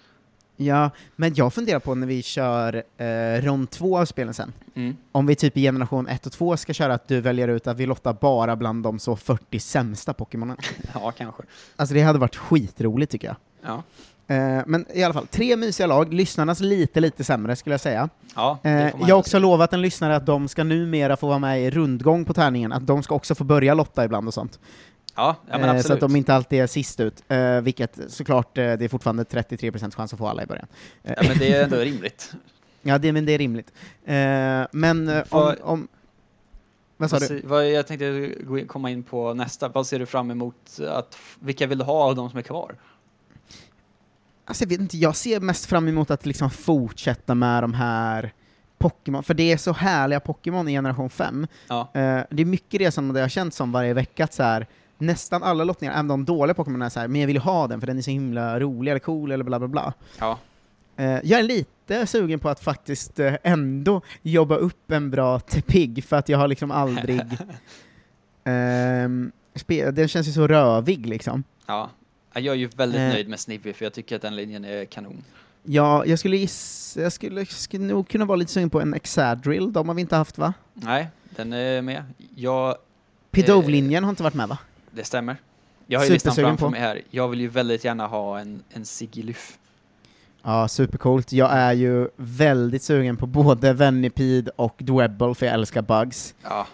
[0.57, 4.95] Ja, men jag funderar på när vi kör eh, rond två av spelen sen, Mm.
[5.11, 7.77] om vi typ i generation 1 och 2 ska köra att du väljer ut att
[7.77, 10.57] vi lottar bara bland de så 40 sämsta Pokémonen.
[10.93, 11.43] Ja, kanske.
[11.75, 13.35] Alltså det hade varit skitroligt tycker jag.
[13.65, 13.83] Ja,
[14.27, 18.09] Eh, men i alla fall, tre mysiga lag, lyssnarnas lite, lite sämre skulle jag säga.
[18.35, 19.39] ja Eh, jag har också säga.
[19.39, 22.87] lovat en lyssnare att de ska numera få vara med i rundgång på tärningen, att
[22.87, 24.59] de ska också få börja lotta ibland och sånt.
[25.15, 25.85] Ja, ja men Eh, absolut.
[25.85, 29.23] så att de inte alltid är sist ut, eh, vilket såklart, eh, det är fortfarande
[29.23, 30.67] 33% chans att få alla i början.
[31.03, 32.33] Eh, Ja, men det är ändå rimligt.
[32.81, 33.71] ja, det, men det är rimligt.
[34.05, 34.15] Eh,
[34.71, 35.87] men eh, om, om...
[36.97, 37.63] Vad sa du?
[37.63, 38.31] jag tänkte
[38.67, 39.67] komma in på nästa.
[39.69, 40.79] Vad ser du fram emot?
[40.89, 42.75] Att, vilka vill du ha av de som är kvar?
[44.45, 48.33] Alltså jag vet inte, jag ser mest fram emot att liksom fortsätta med de här
[48.77, 51.47] Pokémon, för det är så härliga Pokémon i generation 5.
[51.67, 54.43] Ja, Eh, det är mycket det som det har känts som varje vecka, att så
[54.43, 57.41] här, nästan alla lottningar, även de dåliga Pokémon är så här, men jag vill ju
[57.41, 59.93] ha den för den är så himla rolig eller cool eller bla bla bla.
[60.19, 60.37] ja.
[60.97, 66.03] Eh, jag är lite sugen på att faktiskt eh, ändå jobba upp en bra Tepig,
[66.03, 67.21] för att jag har liksom aldrig...
[69.55, 71.43] spe- den känns ju så rövig liksom.
[71.65, 71.89] ja.
[72.33, 73.07] Ja, Jag är ju väldigt Eh.
[73.07, 75.23] nöjd med Snippy för jag tycker att den linjen är kanon.
[75.63, 79.73] Ja, jag skulle gissa, jag skulle, skulle nog kunna vara lite sugen på en Exadrill,
[79.73, 80.53] de har vi inte haft va?
[80.73, 82.03] Nej, den är med.
[82.35, 82.75] Jag,
[83.31, 84.57] Pidove-linjen har inte varit med va?
[84.95, 85.37] Det stämmer.
[85.87, 86.69] Jag har ju listan framför på.
[86.71, 87.01] mig här.
[87.09, 89.41] Jag vill ju väldigt gärna ha en, en Sigilyph.
[90.43, 91.31] Ja, supercoolt.
[91.31, 96.35] Jag är ju väldigt sugen på både Venipede och Dwebble, för jag älskar bugs.
[96.43, 96.67] Ja,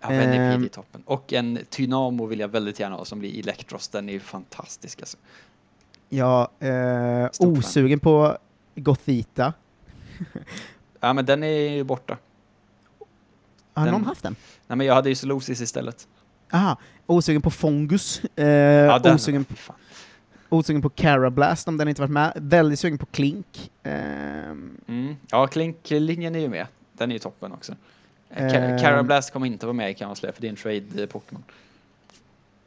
[0.00, 0.64] ja Venipede Ehm.
[0.64, 1.02] i toppen.
[1.04, 3.88] Och en Tynamo vill jag väldigt gärna ha som blir Electros.
[3.88, 5.16] Den är ju fantastisk alltså.
[6.08, 7.58] Ja, eh, Stort fan.
[7.58, 8.36] osugen på
[8.74, 9.52] Gothita.
[11.00, 12.16] Ja, men den är ju borta.
[13.74, 14.36] Har Den- någon haft den?
[14.66, 16.08] Nej, men jag hade ju Solosis istället.
[16.50, 18.22] Aha, osugen på Fongus.
[18.36, 19.14] Eh, Ja, den.
[19.14, 19.76] osugen, fan.
[20.48, 22.32] osugen på Carablast om den inte varit med.
[22.36, 23.70] Väldigt sugen på Klink.
[23.82, 25.16] Ehm, Mm.
[25.30, 26.66] Ja, Klink-linjen är ju med.
[26.92, 27.74] Den är ju toppen också.
[28.30, 28.48] Ehm.
[28.50, 31.42] Ca- Carablast kommer inte vara med i Camouflage för det är en trade-Pokémon.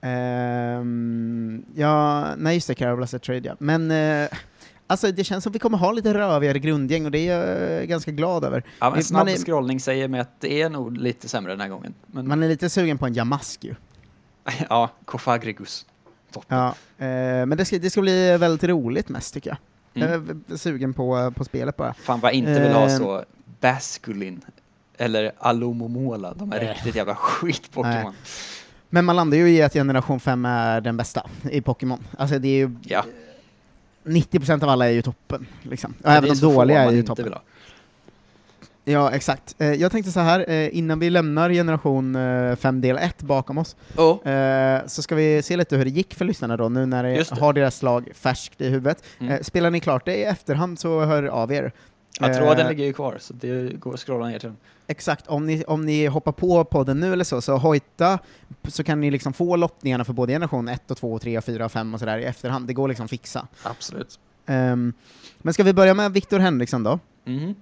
[0.01, 3.55] ehm, ja, nej just det, Carablast är trade ja.
[3.59, 4.27] Men eh,
[4.89, 8.11] alltså det känns som vi kommer ha lite rövigare grundgäng och det är jag ganska
[8.11, 8.63] glad över.
[8.79, 11.61] Ja, men Man snabb är- scrollning säger mig att det är nog lite sämre den
[11.61, 11.93] här gången.
[12.05, 13.75] Men Man är lite sugen på en Yamask ju.
[14.69, 15.85] ja, Kofagrigus.
[16.31, 16.57] Toppen.
[16.57, 19.57] Ja, eh, men det ska, det ska bli väldigt roligt mest tycker jag.
[20.03, 20.11] Mm.
[20.47, 21.93] Jag är sugen på, på spelet bara.
[21.93, 22.97] Fan vad jag inte vill ha Ehm.
[22.97, 23.23] så
[23.61, 24.41] Basculin
[24.97, 26.67] eller Alomomola, de är Äh.
[26.69, 28.13] riktigt jävla skit-Pokémon.
[28.89, 32.03] Men man landar ju i att generation 5 är den bästa i Pokémon.
[32.17, 33.05] Alltså det är ju, Ja,
[34.03, 35.47] 90% av alla är ju toppen.
[35.61, 35.93] Liksom.
[36.03, 37.33] Och även de dåliga är ju toppen.
[38.85, 39.55] Ja, exakt.
[39.59, 42.17] Eh, jag tänkte så här, eh, innan vi lämnar generation
[42.57, 44.27] 5 del 1 bakom oss, Oh.
[44.31, 47.29] eh, så ska vi se lite hur det gick för lyssnarna då, nu när det.
[47.39, 49.03] har deras lag färskt i huvudet.
[49.19, 49.33] Mm.
[49.33, 51.71] Eh, spelar ni klart det i efterhand så hör av er.
[52.19, 54.49] Jag tror att den Eh, ligger ju kvar, så det går att scrolla ner till
[54.49, 54.57] den.
[54.87, 58.19] Exakt, om ni, om ni hoppar på podden nu eller så, så hojta,
[58.67, 61.43] så kan ni liksom få lottningarna för både generation 1 och 2 och 3 och
[61.43, 63.47] 4 och 5 och sådär i efterhand, det går liksom fixa.
[63.63, 64.19] Absolut.
[64.45, 64.93] Ehm,
[65.37, 66.99] men ska vi börja med Viktor Henriksson då?
[67.25, 67.55] Mhm.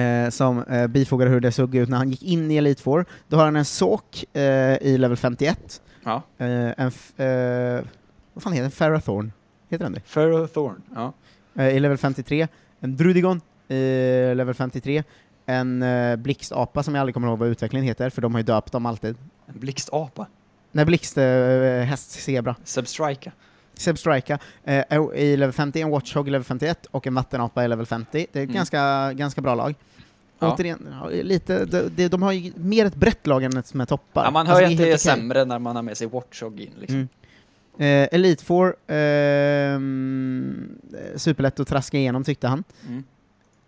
[0.00, 3.04] eh, som eh, bifogade hur det såg ut när han gick in i Elite Four.
[3.28, 4.42] Då har han en Såk eh,
[4.82, 6.22] i level 51, Ja.
[6.38, 6.92] en,
[8.34, 8.70] vad fan heter den?
[8.70, 9.32] Ferrothorn?
[9.68, 10.00] Heter den det?
[10.04, 10.82] Ferrothorn.
[10.94, 11.12] Ja.
[11.64, 12.48] I level 53,
[12.80, 15.02] en Drudigon i level 53,
[15.46, 18.44] en eh, blixtapa som jag aldrig kommer ihåg vad utvecklingen heter, för de har ju
[18.44, 19.16] döpt dem alltid.
[19.46, 20.26] En blixtapa.
[20.72, 22.56] Nej, blixt, eh, zebra.
[22.64, 23.32] Substrika.
[23.74, 27.86] Sebstrika eh, i level 50, en Watchhog i level 51 och en vattenapa i level
[27.86, 28.26] 50.
[28.32, 28.54] Det är ett Mm.
[28.54, 29.74] ganska, ganska bra lag.
[30.38, 30.54] Ja.
[30.54, 30.88] Återigen,
[31.22, 34.24] lite, de, de, har ju mer ett brett lag än ett som är toppar.
[34.24, 34.98] Ja, man hör Alltså, ju att det är okej.
[34.98, 36.70] sämre när man har med sig Watchog in.
[36.80, 36.96] Liksom.
[36.96, 37.08] Mm.
[38.04, 40.78] Eh, Elite Four, ehm,
[41.16, 42.64] superlätt att traska igenom tyckte han.
[42.88, 43.04] Mm.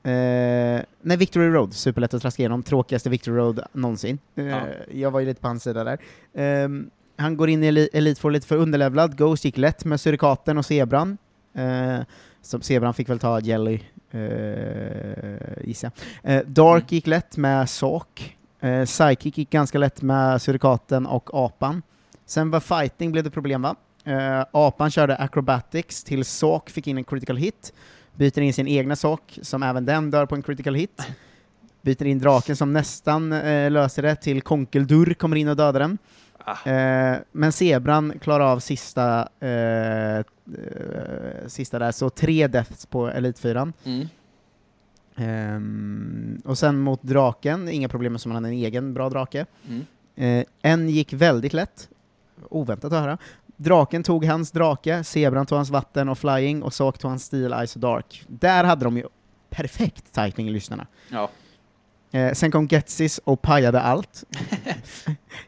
[0.04, 4.18] Eh, nej, Victory Road, superlätt att traska igenom, tråkigaste Victory Road någonsin.
[4.36, 4.60] Eh, Ja.
[4.90, 5.98] Jag var ju lite på hans sida där.
[6.34, 10.00] Ehm, han går in i Eli- Elite Four lite för underlevlad, Ghost gick lätt med
[10.00, 11.18] Surikaten och Zebran.
[11.54, 11.98] Eh,
[12.42, 15.90] så Zebran fick väl ta Jelly, eh, gissar
[16.22, 16.34] jag.
[16.36, 16.86] Eh, Dark Mm.
[16.88, 18.36] gick lätt med Sak.
[18.60, 21.82] Eh, Psychic gick ganska lätt med Surikaten och Apan.
[22.26, 23.76] Sen var Fighting blev det problem va?
[24.04, 27.72] Eh, apan körde Acrobatics till Sak fick in en critical hit.
[28.14, 31.06] Byter in sin egna Sak, som även den dör på en critical hit.
[31.82, 35.98] Byter in draken som nästan eh, löser det till Konkeldur, kommer in och dödar den.
[36.44, 40.24] Ah, Eh, men Zebran klarar av sista, eh, eh,
[41.46, 43.72] sista där, så tre deaths på Elitfyran.
[43.84, 44.06] mm.
[45.16, 49.46] Ehm, och sen mot draken, inga problem som han hade en egen bra drake.
[49.68, 49.84] Mm.
[50.16, 51.88] Eh, en gick väldigt lätt,
[52.48, 53.18] oväntat att höra.
[53.62, 57.66] Draken tog hans drake, Zebran tog hans vatten och flying, och Sak tog hans steel,
[57.66, 58.24] ice och dark.
[58.28, 59.06] Där hade de ju
[59.50, 60.86] perfekt timing lyssnarna.
[61.08, 61.30] Ja.
[62.12, 64.24] Eh, sen kom Getsis och pajade allt.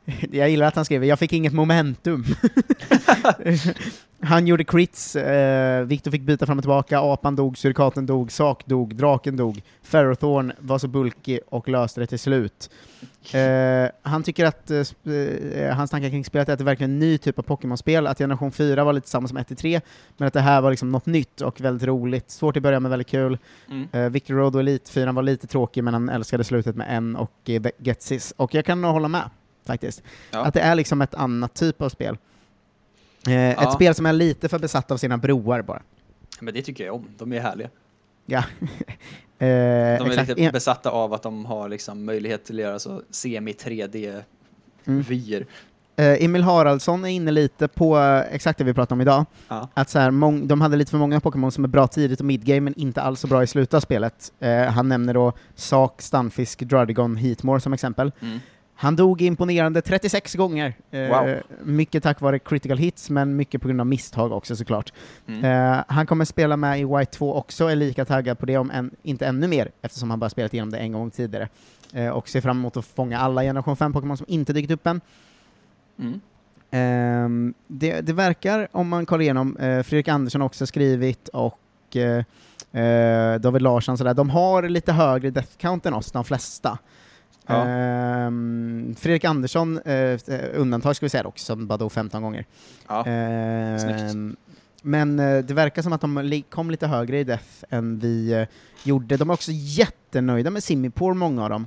[0.31, 2.25] jag gillar att han skriver ”Jag fick inget momentum”.
[4.25, 8.67] han gjorde crits, eh, Victor fick byta fram och tillbaka, apan dog, surikaten dog, sak
[8.67, 12.71] dog, draken dog, Ferrothorn var så bulkig och löste det till slut.
[13.33, 16.91] Eh, han tycker att eh, eh, hans tankar kring spelet är att det är verkligen
[16.91, 19.81] en ny typ av Pokémon-spel, att generation 4 var lite samma som 1-3,
[20.17, 22.31] men att det här var liksom något nytt och väldigt roligt.
[22.31, 23.39] Svårt i början men väldigt kul.
[23.71, 23.89] Mm.
[23.95, 27.17] Uh, Victor Road och Elite 4 var lite tråkig, men han älskade slutet med en
[27.17, 28.35] och uh, Getsis.
[28.37, 29.31] Och jag kan nog hålla med,
[29.67, 30.03] faktiskt.
[30.31, 30.45] Ja.
[30.45, 32.17] Att det är liksom ett annat typ av spel.
[33.29, 33.63] Eh, Ja.
[33.69, 35.83] Ett spel som är lite för besatt av sina broar bara.
[36.41, 37.07] Men det tycker jag om.
[37.19, 37.69] De är härliga.
[38.27, 38.45] Ja.
[39.39, 40.29] Eh, De är exakt.
[40.29, 45.47] lite besatta av att de har liksom möjlighet till att göra så semi-3D-vyer.
[45.97, 49.25] eh, Emil Haraldsson är inne lite på eh, exakt det vi pratade om idag.
[49.49, 49.69] Ja.
[49.75, 52.61] Att så här, de hade lite för många Pokémon som är bra tidigt och midgame,
[52.61, 54.33] men inte alls så bra i slutet av spelet.
[54.41, 58.13] Eh, han nämner då Sak, Stunfisk, Druddigon, Heatmore som exempel.
[58.21, 58.39] Mm.
[58.77, 60.75] Han dog imponerande 36 gånger.
[60.91, 61.37] Eh, Wow.
[61.65, 64.93] Mycket tack vare critical hits, men mycket på grund av misstag också såklart.
[65.27, 65.45] Mm.
[65.45, 68.71] Eh, han kommer spela med i White 2 också, är lika taggad på det, om
[68.71, 71.49] än, inte ännu mer, eftersom han bara spelat igenom det en gång tidigare.
[71.93, 75.01] Eh, och ser fram emot att fånga alla generation 5-Pokémon som inte dykt upp än.
[75.99, 76.21] Mm.
[76.71, 81.97] Ehm, det, det verkar, om man kollar igenom, eh, Fredrik Andersson har också skrivit och
[81.97, 82.25] eh,
[82.83, 86.79] eh, David Larsson sådär, de har lite högre death count än oss, de flesta.
[87.47, 87.65] Ja.
[87.65, 90.21] Ehm, Fredrik Andersson, eh,
[90.55, 92.47] undantag ska vi säga dock, som bara dog 15 gånger.
[92.89, 93.07] Ja.
[93.07, 94.37] Ehm,
[94.83, 98.47] men eh, det verkar som att de kom lite högre i Death än vi eh,
[98.83, 99.17] gjorde.
[99.17, 101.67] De är också jättenöjda med Simipour, många av dem.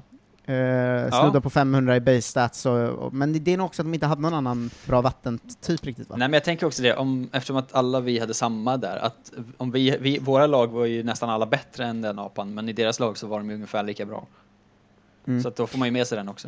[1.09, 3.93] Snuddar på 500 i base stats, och, och, men det är nog också att de
[3.93, 6.15] inte hade någon annan bra vattentyp riktigt va?
[6.17, 9.31] Nej men jag tänker också det, om, eftersom att alla vi hade samma där, att
[9.57, 12.73] om vi, vi, våra lag var ju nästan alla bättre än den apan, men i
[12.73, 14.27] deras lag så var de ju ungefär lika bra.
[15.27, 15.43] Mm.
[15.43, 16.47] Så då får man ju med sig den också.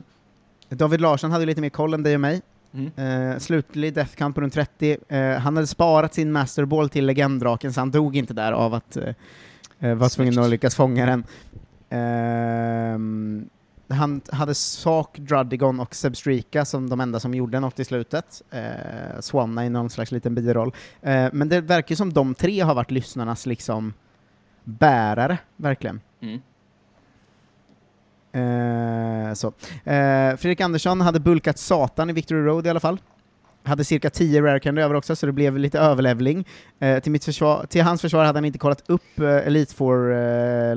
[0.69, 2.41] David Larsson hade lite mer koll än dig och mig.
[2.73, 3.31] Mm.
[3.31, 4.97] Uh, slutlig Death Count på runt 30.
[5.11, 8.97] Uh, han hade sparat sin Masterball till legenddraken, så han dog inte där av att
[8.97, 11.23] uh, vara tvungen att lyckas fånga den.
[11.89, 13.49] Ehm,
[13.87, 18.41] han hade Sak, Druddigon och Sebstrika som de enda som gjorde något i slutet.
[18.53, 20.73] Uh, Swanna i någon slags liten biroll.
[21.31, 23.93] men det verkar ju som de tre har varit lyssnarnas liksom
[24.63, 26.01] bärare, verkligen.
[26.21, 26.41] Mm.
[28.31, 29.47] Eh, så.
[29.89, 32.97] Eh, Fredrik Andersson hade bulkat satan i Victory Road i alla fall.
[33.63, 36.47] Hade cirka 10 rare candy över också, så det blev lite överlevling.
[36.79, 40.13] Eh, till, mitt försvar, till hans försvar hade han inte kollat upp eh, Elite four
[40.13, 40.71] eh.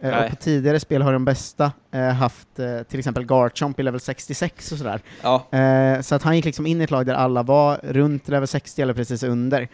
[0.00, 4.00] Eh, på tidigare spel har de bästa eh, haft eh, till exempel Garchomp i level
[4.00, 5.00] 66 och sådär.
[5.22, 5.46] Ja.
[6.02, 8.82] Så att han gick liksom in i ett lag där alla var runt level 60
[8.82, 9.68] eller precis under.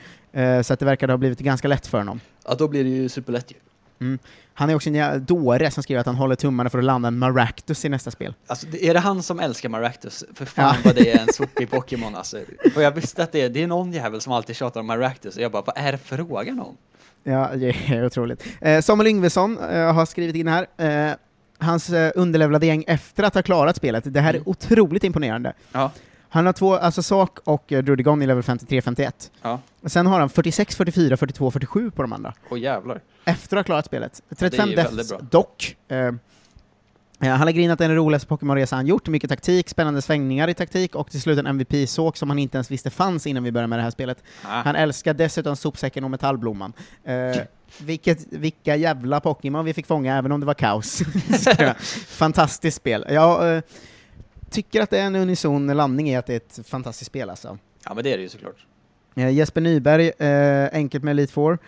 [0.63, 2.21] Så att det verkade ha blivit ganska lätt för honom.
[2.47, 3.57] ja, då blir det ju superlätt ju.
[4.01, 4.19] Mm.
[4.55, 7.19] Han är också en dåre som skriver att han håller tummarna för att landa en
[7.19, 8.35] Maractus i nästa spel.
[8.47, 10.25] Alltså, är det han som älskar Maractus?
[10.35, 12.39] För fan vad det är en sopig Pokémon alltså.
[12.77, 15.37] Och jag visste att det är, det är någon jävel som alltid tjatar om Maractus,
[15.37, 16.77] och jag bara, vad är det frågan om?
[17.25, 18.47] Ja, det är otroligt.
[18.61, 20.67] Eh, Samuel Yngvesson eh, har skrivit in här.
[21.11, 21.15] Eh,
[21.59, 24.05] hans eh, underlevlade gäng efter att ha klarat spelet.
[24.07, 24.49] Det här är Mm.
[24.49, 25.53] otroligt imponerande.
[25.73, 25.91] Ja.
[26.35, 29.31] Han har två, alltså Sak och eh, Drudigon i level 53-51.
[29.43, 29.61] Ja.
[29.87, 32.35] Sen har han 46, 44, 42, 47 på de andra.
[32.49, 33.01] Åh jävlar.
[33.25, 34.23] Efter att ha klarat spelet.
[34.37, 35.19] 35 ju deaths väldigt bra.
[35.31, 35.77] dock.
[35.89, 36.15] Eh, eh,
[37.21, 40.95] han att det är den roligaste Pokémon-resa han gjort, mycket taktik, spännande svängningar i taktik
[40.95, 43.79] och till slut en MVP-såk som han inte ens visste fanns innan vi började med
[43.79, 44.23] det här spelet.
[44.43, 44.63] Ah.
[44.63, 46.73] Han älskar dessutom sopsäcken och metallblomman.
[47.05, 47.37] Eh,
[47.79, 51.03] vilket, vilka jävla Pokémon vi fick fånga, även om det var kaos.
[52.09, 53.05] Fantastiskt spel.
[53.09, 53.63] Jag eh,
[54.55, 57.59] tycker att det är en unison landning i att det är ett fantastiskt spel alltså.
[57.85, 58.67] Ja men det är det ju såklart.
[59.15, 61.59] Eh, Jesper Nyberg, eh, enkelt med Elite Four.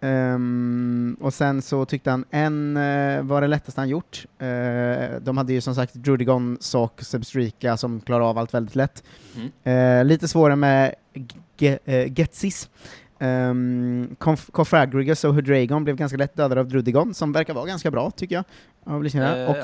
[0.00, 4.26] Ehm, och sen så tyckte han en eh, var det lättaste han gjort.
[4.38, 9.02] Eh, de hade ju som sagt Drudigon, Sock, Substrika som klarar av allt väldigt lätt.
[9.36, 9.98] Mm.
[10.00, 10.94] Eh, lite svårare med
[11.58, 12.68] Ge- Getsis.
[13.18, 14.16] Um,
[14.52, 18.34] Confragrigus och Hydreigon blev ganska lätt dödade av Drudigon, som verkar vara ganska bra, tycker
[18.34, 18.44] jag.
[19.42, 19.62] Eh, och ja.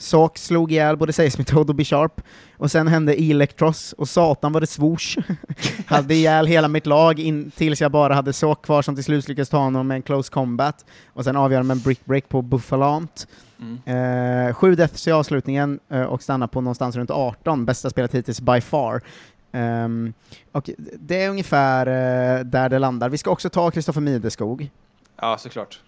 [0.00, 2.20] Sak slog ihjäl både Seismitoad och Bisharp,
[2.56, 5.18] och sen hände Electros, och satan var det swoosh.
[5.86, 9.28] hade ihjäl hela mitt lag in, tills jag bara hade Sak kvar som till slut
[9.28, 12.42] lyckades ta honom med en close combat, och sen avgöra med en brick break på
[12.42, 13.26] Buffalant.
[13.60, 14.48] Mm.
[14.48, 18.40] Eh, sju deaths i avslutningen eh, och stannar på någonstans runt 18, bästa spelet hittills
[18.40, 19.02] by far.
[19.52, 20.12] Ehm,
[20.52, 23.08] och det är ungefär eh, där det landar.
[23.08, 24.70] Vi ska också ta Kristoffer Mideskog,
[25.20, 25.80] Ja såklart.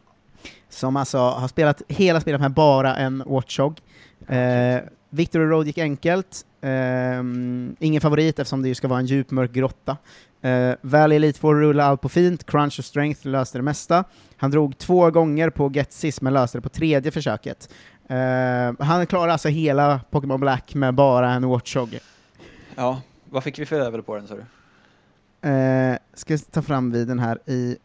[0.69, 3.81] Som alltså har spelat hela spelet med bara en Watchog.
[4.29, 4.79] Eh,
[5.11, 9.53] Victory Road gick enkelt, Ehm, ingen favorit eftersom det ju ska vara en djup mörk
[9.53, 9.97] grotta.
[10.45, 14.05] Uh, Valley Elite får rulla allt på fint, Crunch och Strength löste det mesta.
[14.37, 17.69] Han drog två gånger på Getsis men löste det på tredje försöket.
[18.09, 21.99] Eh, han klarar alltså hela Pokémon Black med bara en Watchog.
[22.75, 24.45] Ja, vad fick vi för level på den sa du?
[25.49, 27.77] Uh, ska ta fram videon här i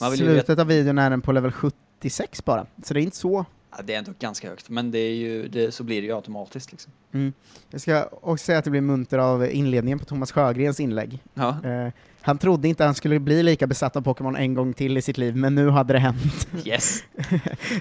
[0.00, 3.02] Man vill ju slutet av videon är den på level 76 bara, så det är
[3.02, 3.44] inte så
[3.76, 6.14] Ja, det är ändå ganska högt, men det är ju, det, så blir det ju
[6.14, 6.92] automatiskt liksom.
[7.12, 7.32] Mm.
[7.70, 11.18] Jag ska också säga att det blir munter av inledningen på Thomas Sjögrens inlägg.
[11.34, 14.96] Ja, Eh, han trodde inte han skulle bli lika besatt av Pokémon en gång till
[14.96, 16.48] i sitt liv, men nu hade det hänt.
[16.64, 17.02] yes!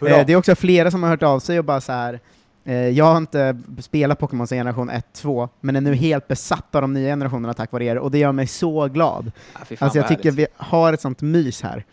[0.02, 2.19] Eh, det är också flera som har hört av sig och bara så här.
[2.63, 6.82] Eh, jag har inte spelat Pokémon sedan generation 1-2, men är nu helt besatt av
[6.82, 9.32] de nya generationerna tack vare er, och det gör mig så glad.
[9.54, 11.86] Ja, Alltså jag tycker vi har ett sånt mys här.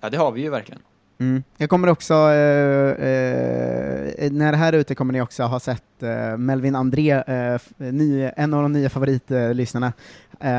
[0.00, 0.80] Ja, det har vi ju verkligen.
[1.18, 1.42] Mm.
[1.56, 6.02] Jag kommer också, eh, eh, när det här är ute kommer ni också ha sett
[6.02, 9.92] eh, Melvin André, eh, ny, en av de nya favoritlyssnarna.
[10.40, 10.50] Eh,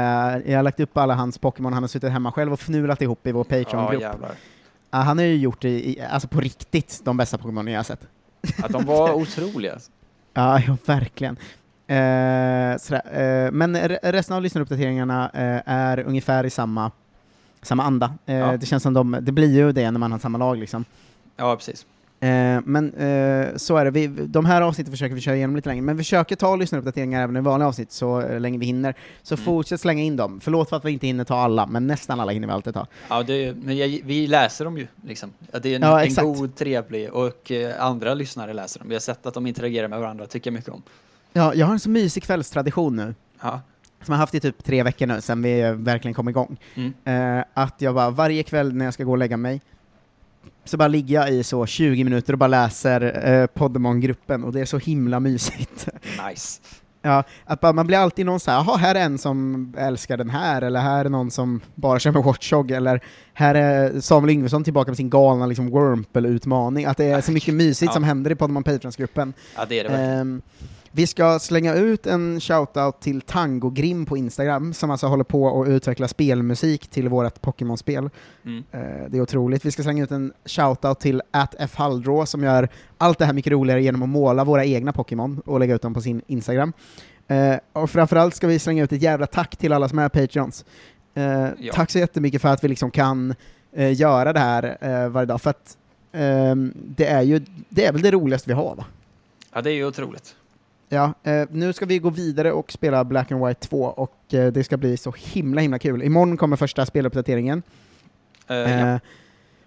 [0.52, 3.28] jag har lagt upp alla hans Pokémon han har suttit hemma själv och fnulat ihop
[3.28, 4.02] i vår Ja, Patreon-grupp.
[4.02, 4.32] jävlar.
[4.89, 7.84] Ah, han har ju gjort i, i, alltså på riktigt de bästa Pokémon jag har
[7.84, 8.02] sett.
[8.63, 9.78] Att de var otroliga.
[10.34, 11.38] Ja, ja verkligen.
[11.88, 11.95] Eh,
[13.52, 15.30] men re- resten av lyssnaruppdateringarna
[15.65, 16.91] är ungefär i samma,
[17.67, 18.13] samma anda.
[18.25, 18.58] Eh, Ja.
[18.58, 20.86] Det känns som de, det blir ju det när man har samma lag liksom.
[21.36, 21.86] Ja, precis.
[22.19, 25.69] Eh, men eh, så är det, vi, de här avsnitten försöker vi köra igenom lite
[25.69, 28.95] längre, men vi försöker ta lyssnaruppdateringar även i vanliga avsnitt så eh, länge vi hinner.
[29.23, 29.45] Så Mm.
[29.45, 30.39] fortsätt slänga in dem.
[30.43, 32.88] Förlåt för att vi inte hinner ta alla, men nästan alla hinner vi alltid ta.
[33.10, 35.30] Ja, det, men jag, vi läser dem ju liksom.
[35.62, 38.89] Det är en, Ja, en god, trevlig och eh, andra lyssnare läser dem.
[38.89, 40.82] Vi har sett att de interagerar med varandra, tycker jag mycket om.
[41.34, 43.15] Ja, jag har en så mysig kvällstradition nu.
[43.41, 43.62] Ja,
[44.03, 46.57] som jag haft i typ tre veckor nu, sen vi verkligen kom igång.
[46.75, 46.93] Mm.
[47.39, 49.62] Eh, att jag bara varje kväll när jag ska gå och lägga mig,
[50.65, 54.62] så bara ligger jag i så 20 minuter och bara läser eh, Podemon-gruppen, och det
[54.62, 55.88] är så himla mysigt.
[56.29, 56.62] Nice.
[57.01, 60.17] ja, att bara, man blir alltid någon så här, jaha, här är en som älskar
[60.17, 62.99] den här, eller här är någon som bara kör med Watchog, eller
[63.33, 67.53] här är Samuel Yngvesson tillbaka med sin galna liksom, Wurmple-utmaning, att det är så mycket
[67.53, 67.93] mysigt Ja.
[67.93, 69.33] som händer i Podemon Patrons-gruppen.
[69.55, 70.19] Ja, det är det verkligen.
[70.19, 70.41] Ehm,
[70.91, 75.62] vi ska slänga ut en shoutout till Tango Grim på Instagram, som alltså håller på
[75.62, 78.10] att utveckla spelmusik till vårt Pokémon-spel.
[78.45, 78.63] Mm.
[78.71, 79.65] Eh, det är otroligt.
[79.65, 81.21] Vi ska slänga ut en shoutout till
[81.69, 85.60] @fhalldraw som gör allt det här mycket roligare genom att måla våra egna Pokémon och
[85.60, 86.73] lägga ut dem på sin Instagram.
[87.28, 90.65] Eh, och framförallt ska vi slänga ut ett jävla tack till alla som är Patreons.
[91.13, 91.73] Eh, Ja.
[91.73, 93.36] Tack så jättemycket för att vi liksom kan
[93.95, 94.78] göra det här
[95.10, 95.78] varje dag, för att
[96.12, 98.86] ehm, det är ju det är väl det roligaste vi har va?
[99.54, 100.36] Ja, det är ju otroligt.
[100.89, 104.52] Ja, eh, nu ska vi gå vidare och spela Black and White 2 och eh,
[104.52, 106.04] det ska bli så himla himla kul.
[106.04, 107.63] Imorgon kommer första speluppdateringen.
[108.47, 109.00] Eh, Eh, ja.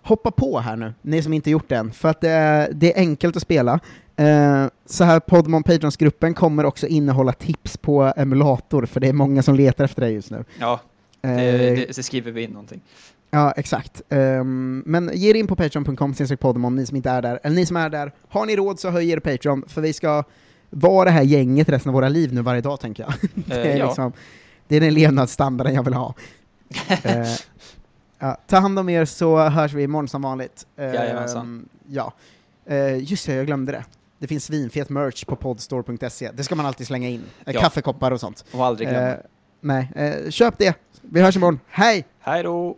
[0.03, 2.97] Hoppa på här nu, ni som inte gjort det än, för att det är, det
[2.97, 3.81] är enkelt att spela.
[4.17, 9.43] Eh, så här Podmon Patrons-gruppen kommer också innehålla tips på emulator, för det är många
[9.43, 10.45] som letar efter det just nu.
[10.61, 10.81] ja,
[11.23, 12.81] Eh, det, det, det skriver vi in någonting.
[13.31, 14.03] Ja, exakt.
[14.09, 17.41] Ehm, men ge er in på patreon.com podemon, ni som inte är där.
[17.43, 20.25] Eller ni som är där, har ni råd så höj er Patreon, för vi ska
[20.71, 23.13] vara det här gänget resten av våra liv nu varje dag, tänker jag.
[23.35, 23.87] det, är Eh, ja.
[23.87, 24.13] liksom,
[24.69, 26.15] det är den levnadsstandarden jag vill ha.
[27.05, 27.27] Eh,
[28.19, 30.67] ja, ta hand om er så hörs vi imorgon som vanligt.
[30.77, 31.69] Ehm, Jajamensan.
[31.89, 32.13] ja.
[32.71, 33.85] Uh, just det, jag glömde det.
[34.19, 36.31] Det finns svinfet merch på podstore.se.
[36.35, 37.23] Det ska man alltid slänga in.
[37.47, 37.61] Eh, Ja.
[37.61, 38.45] Kaffekoppar och sånt.
[38.53, 39.09] Och aldrig glömma.
[39.09, 39.17] Eh,
[39.61, 40.75] nej, eh, köp det.
[41.03, 41.61] Vi hörs imorgon.
[41.69, 42.05] Hej!
[42.21, 42.77] Hej då!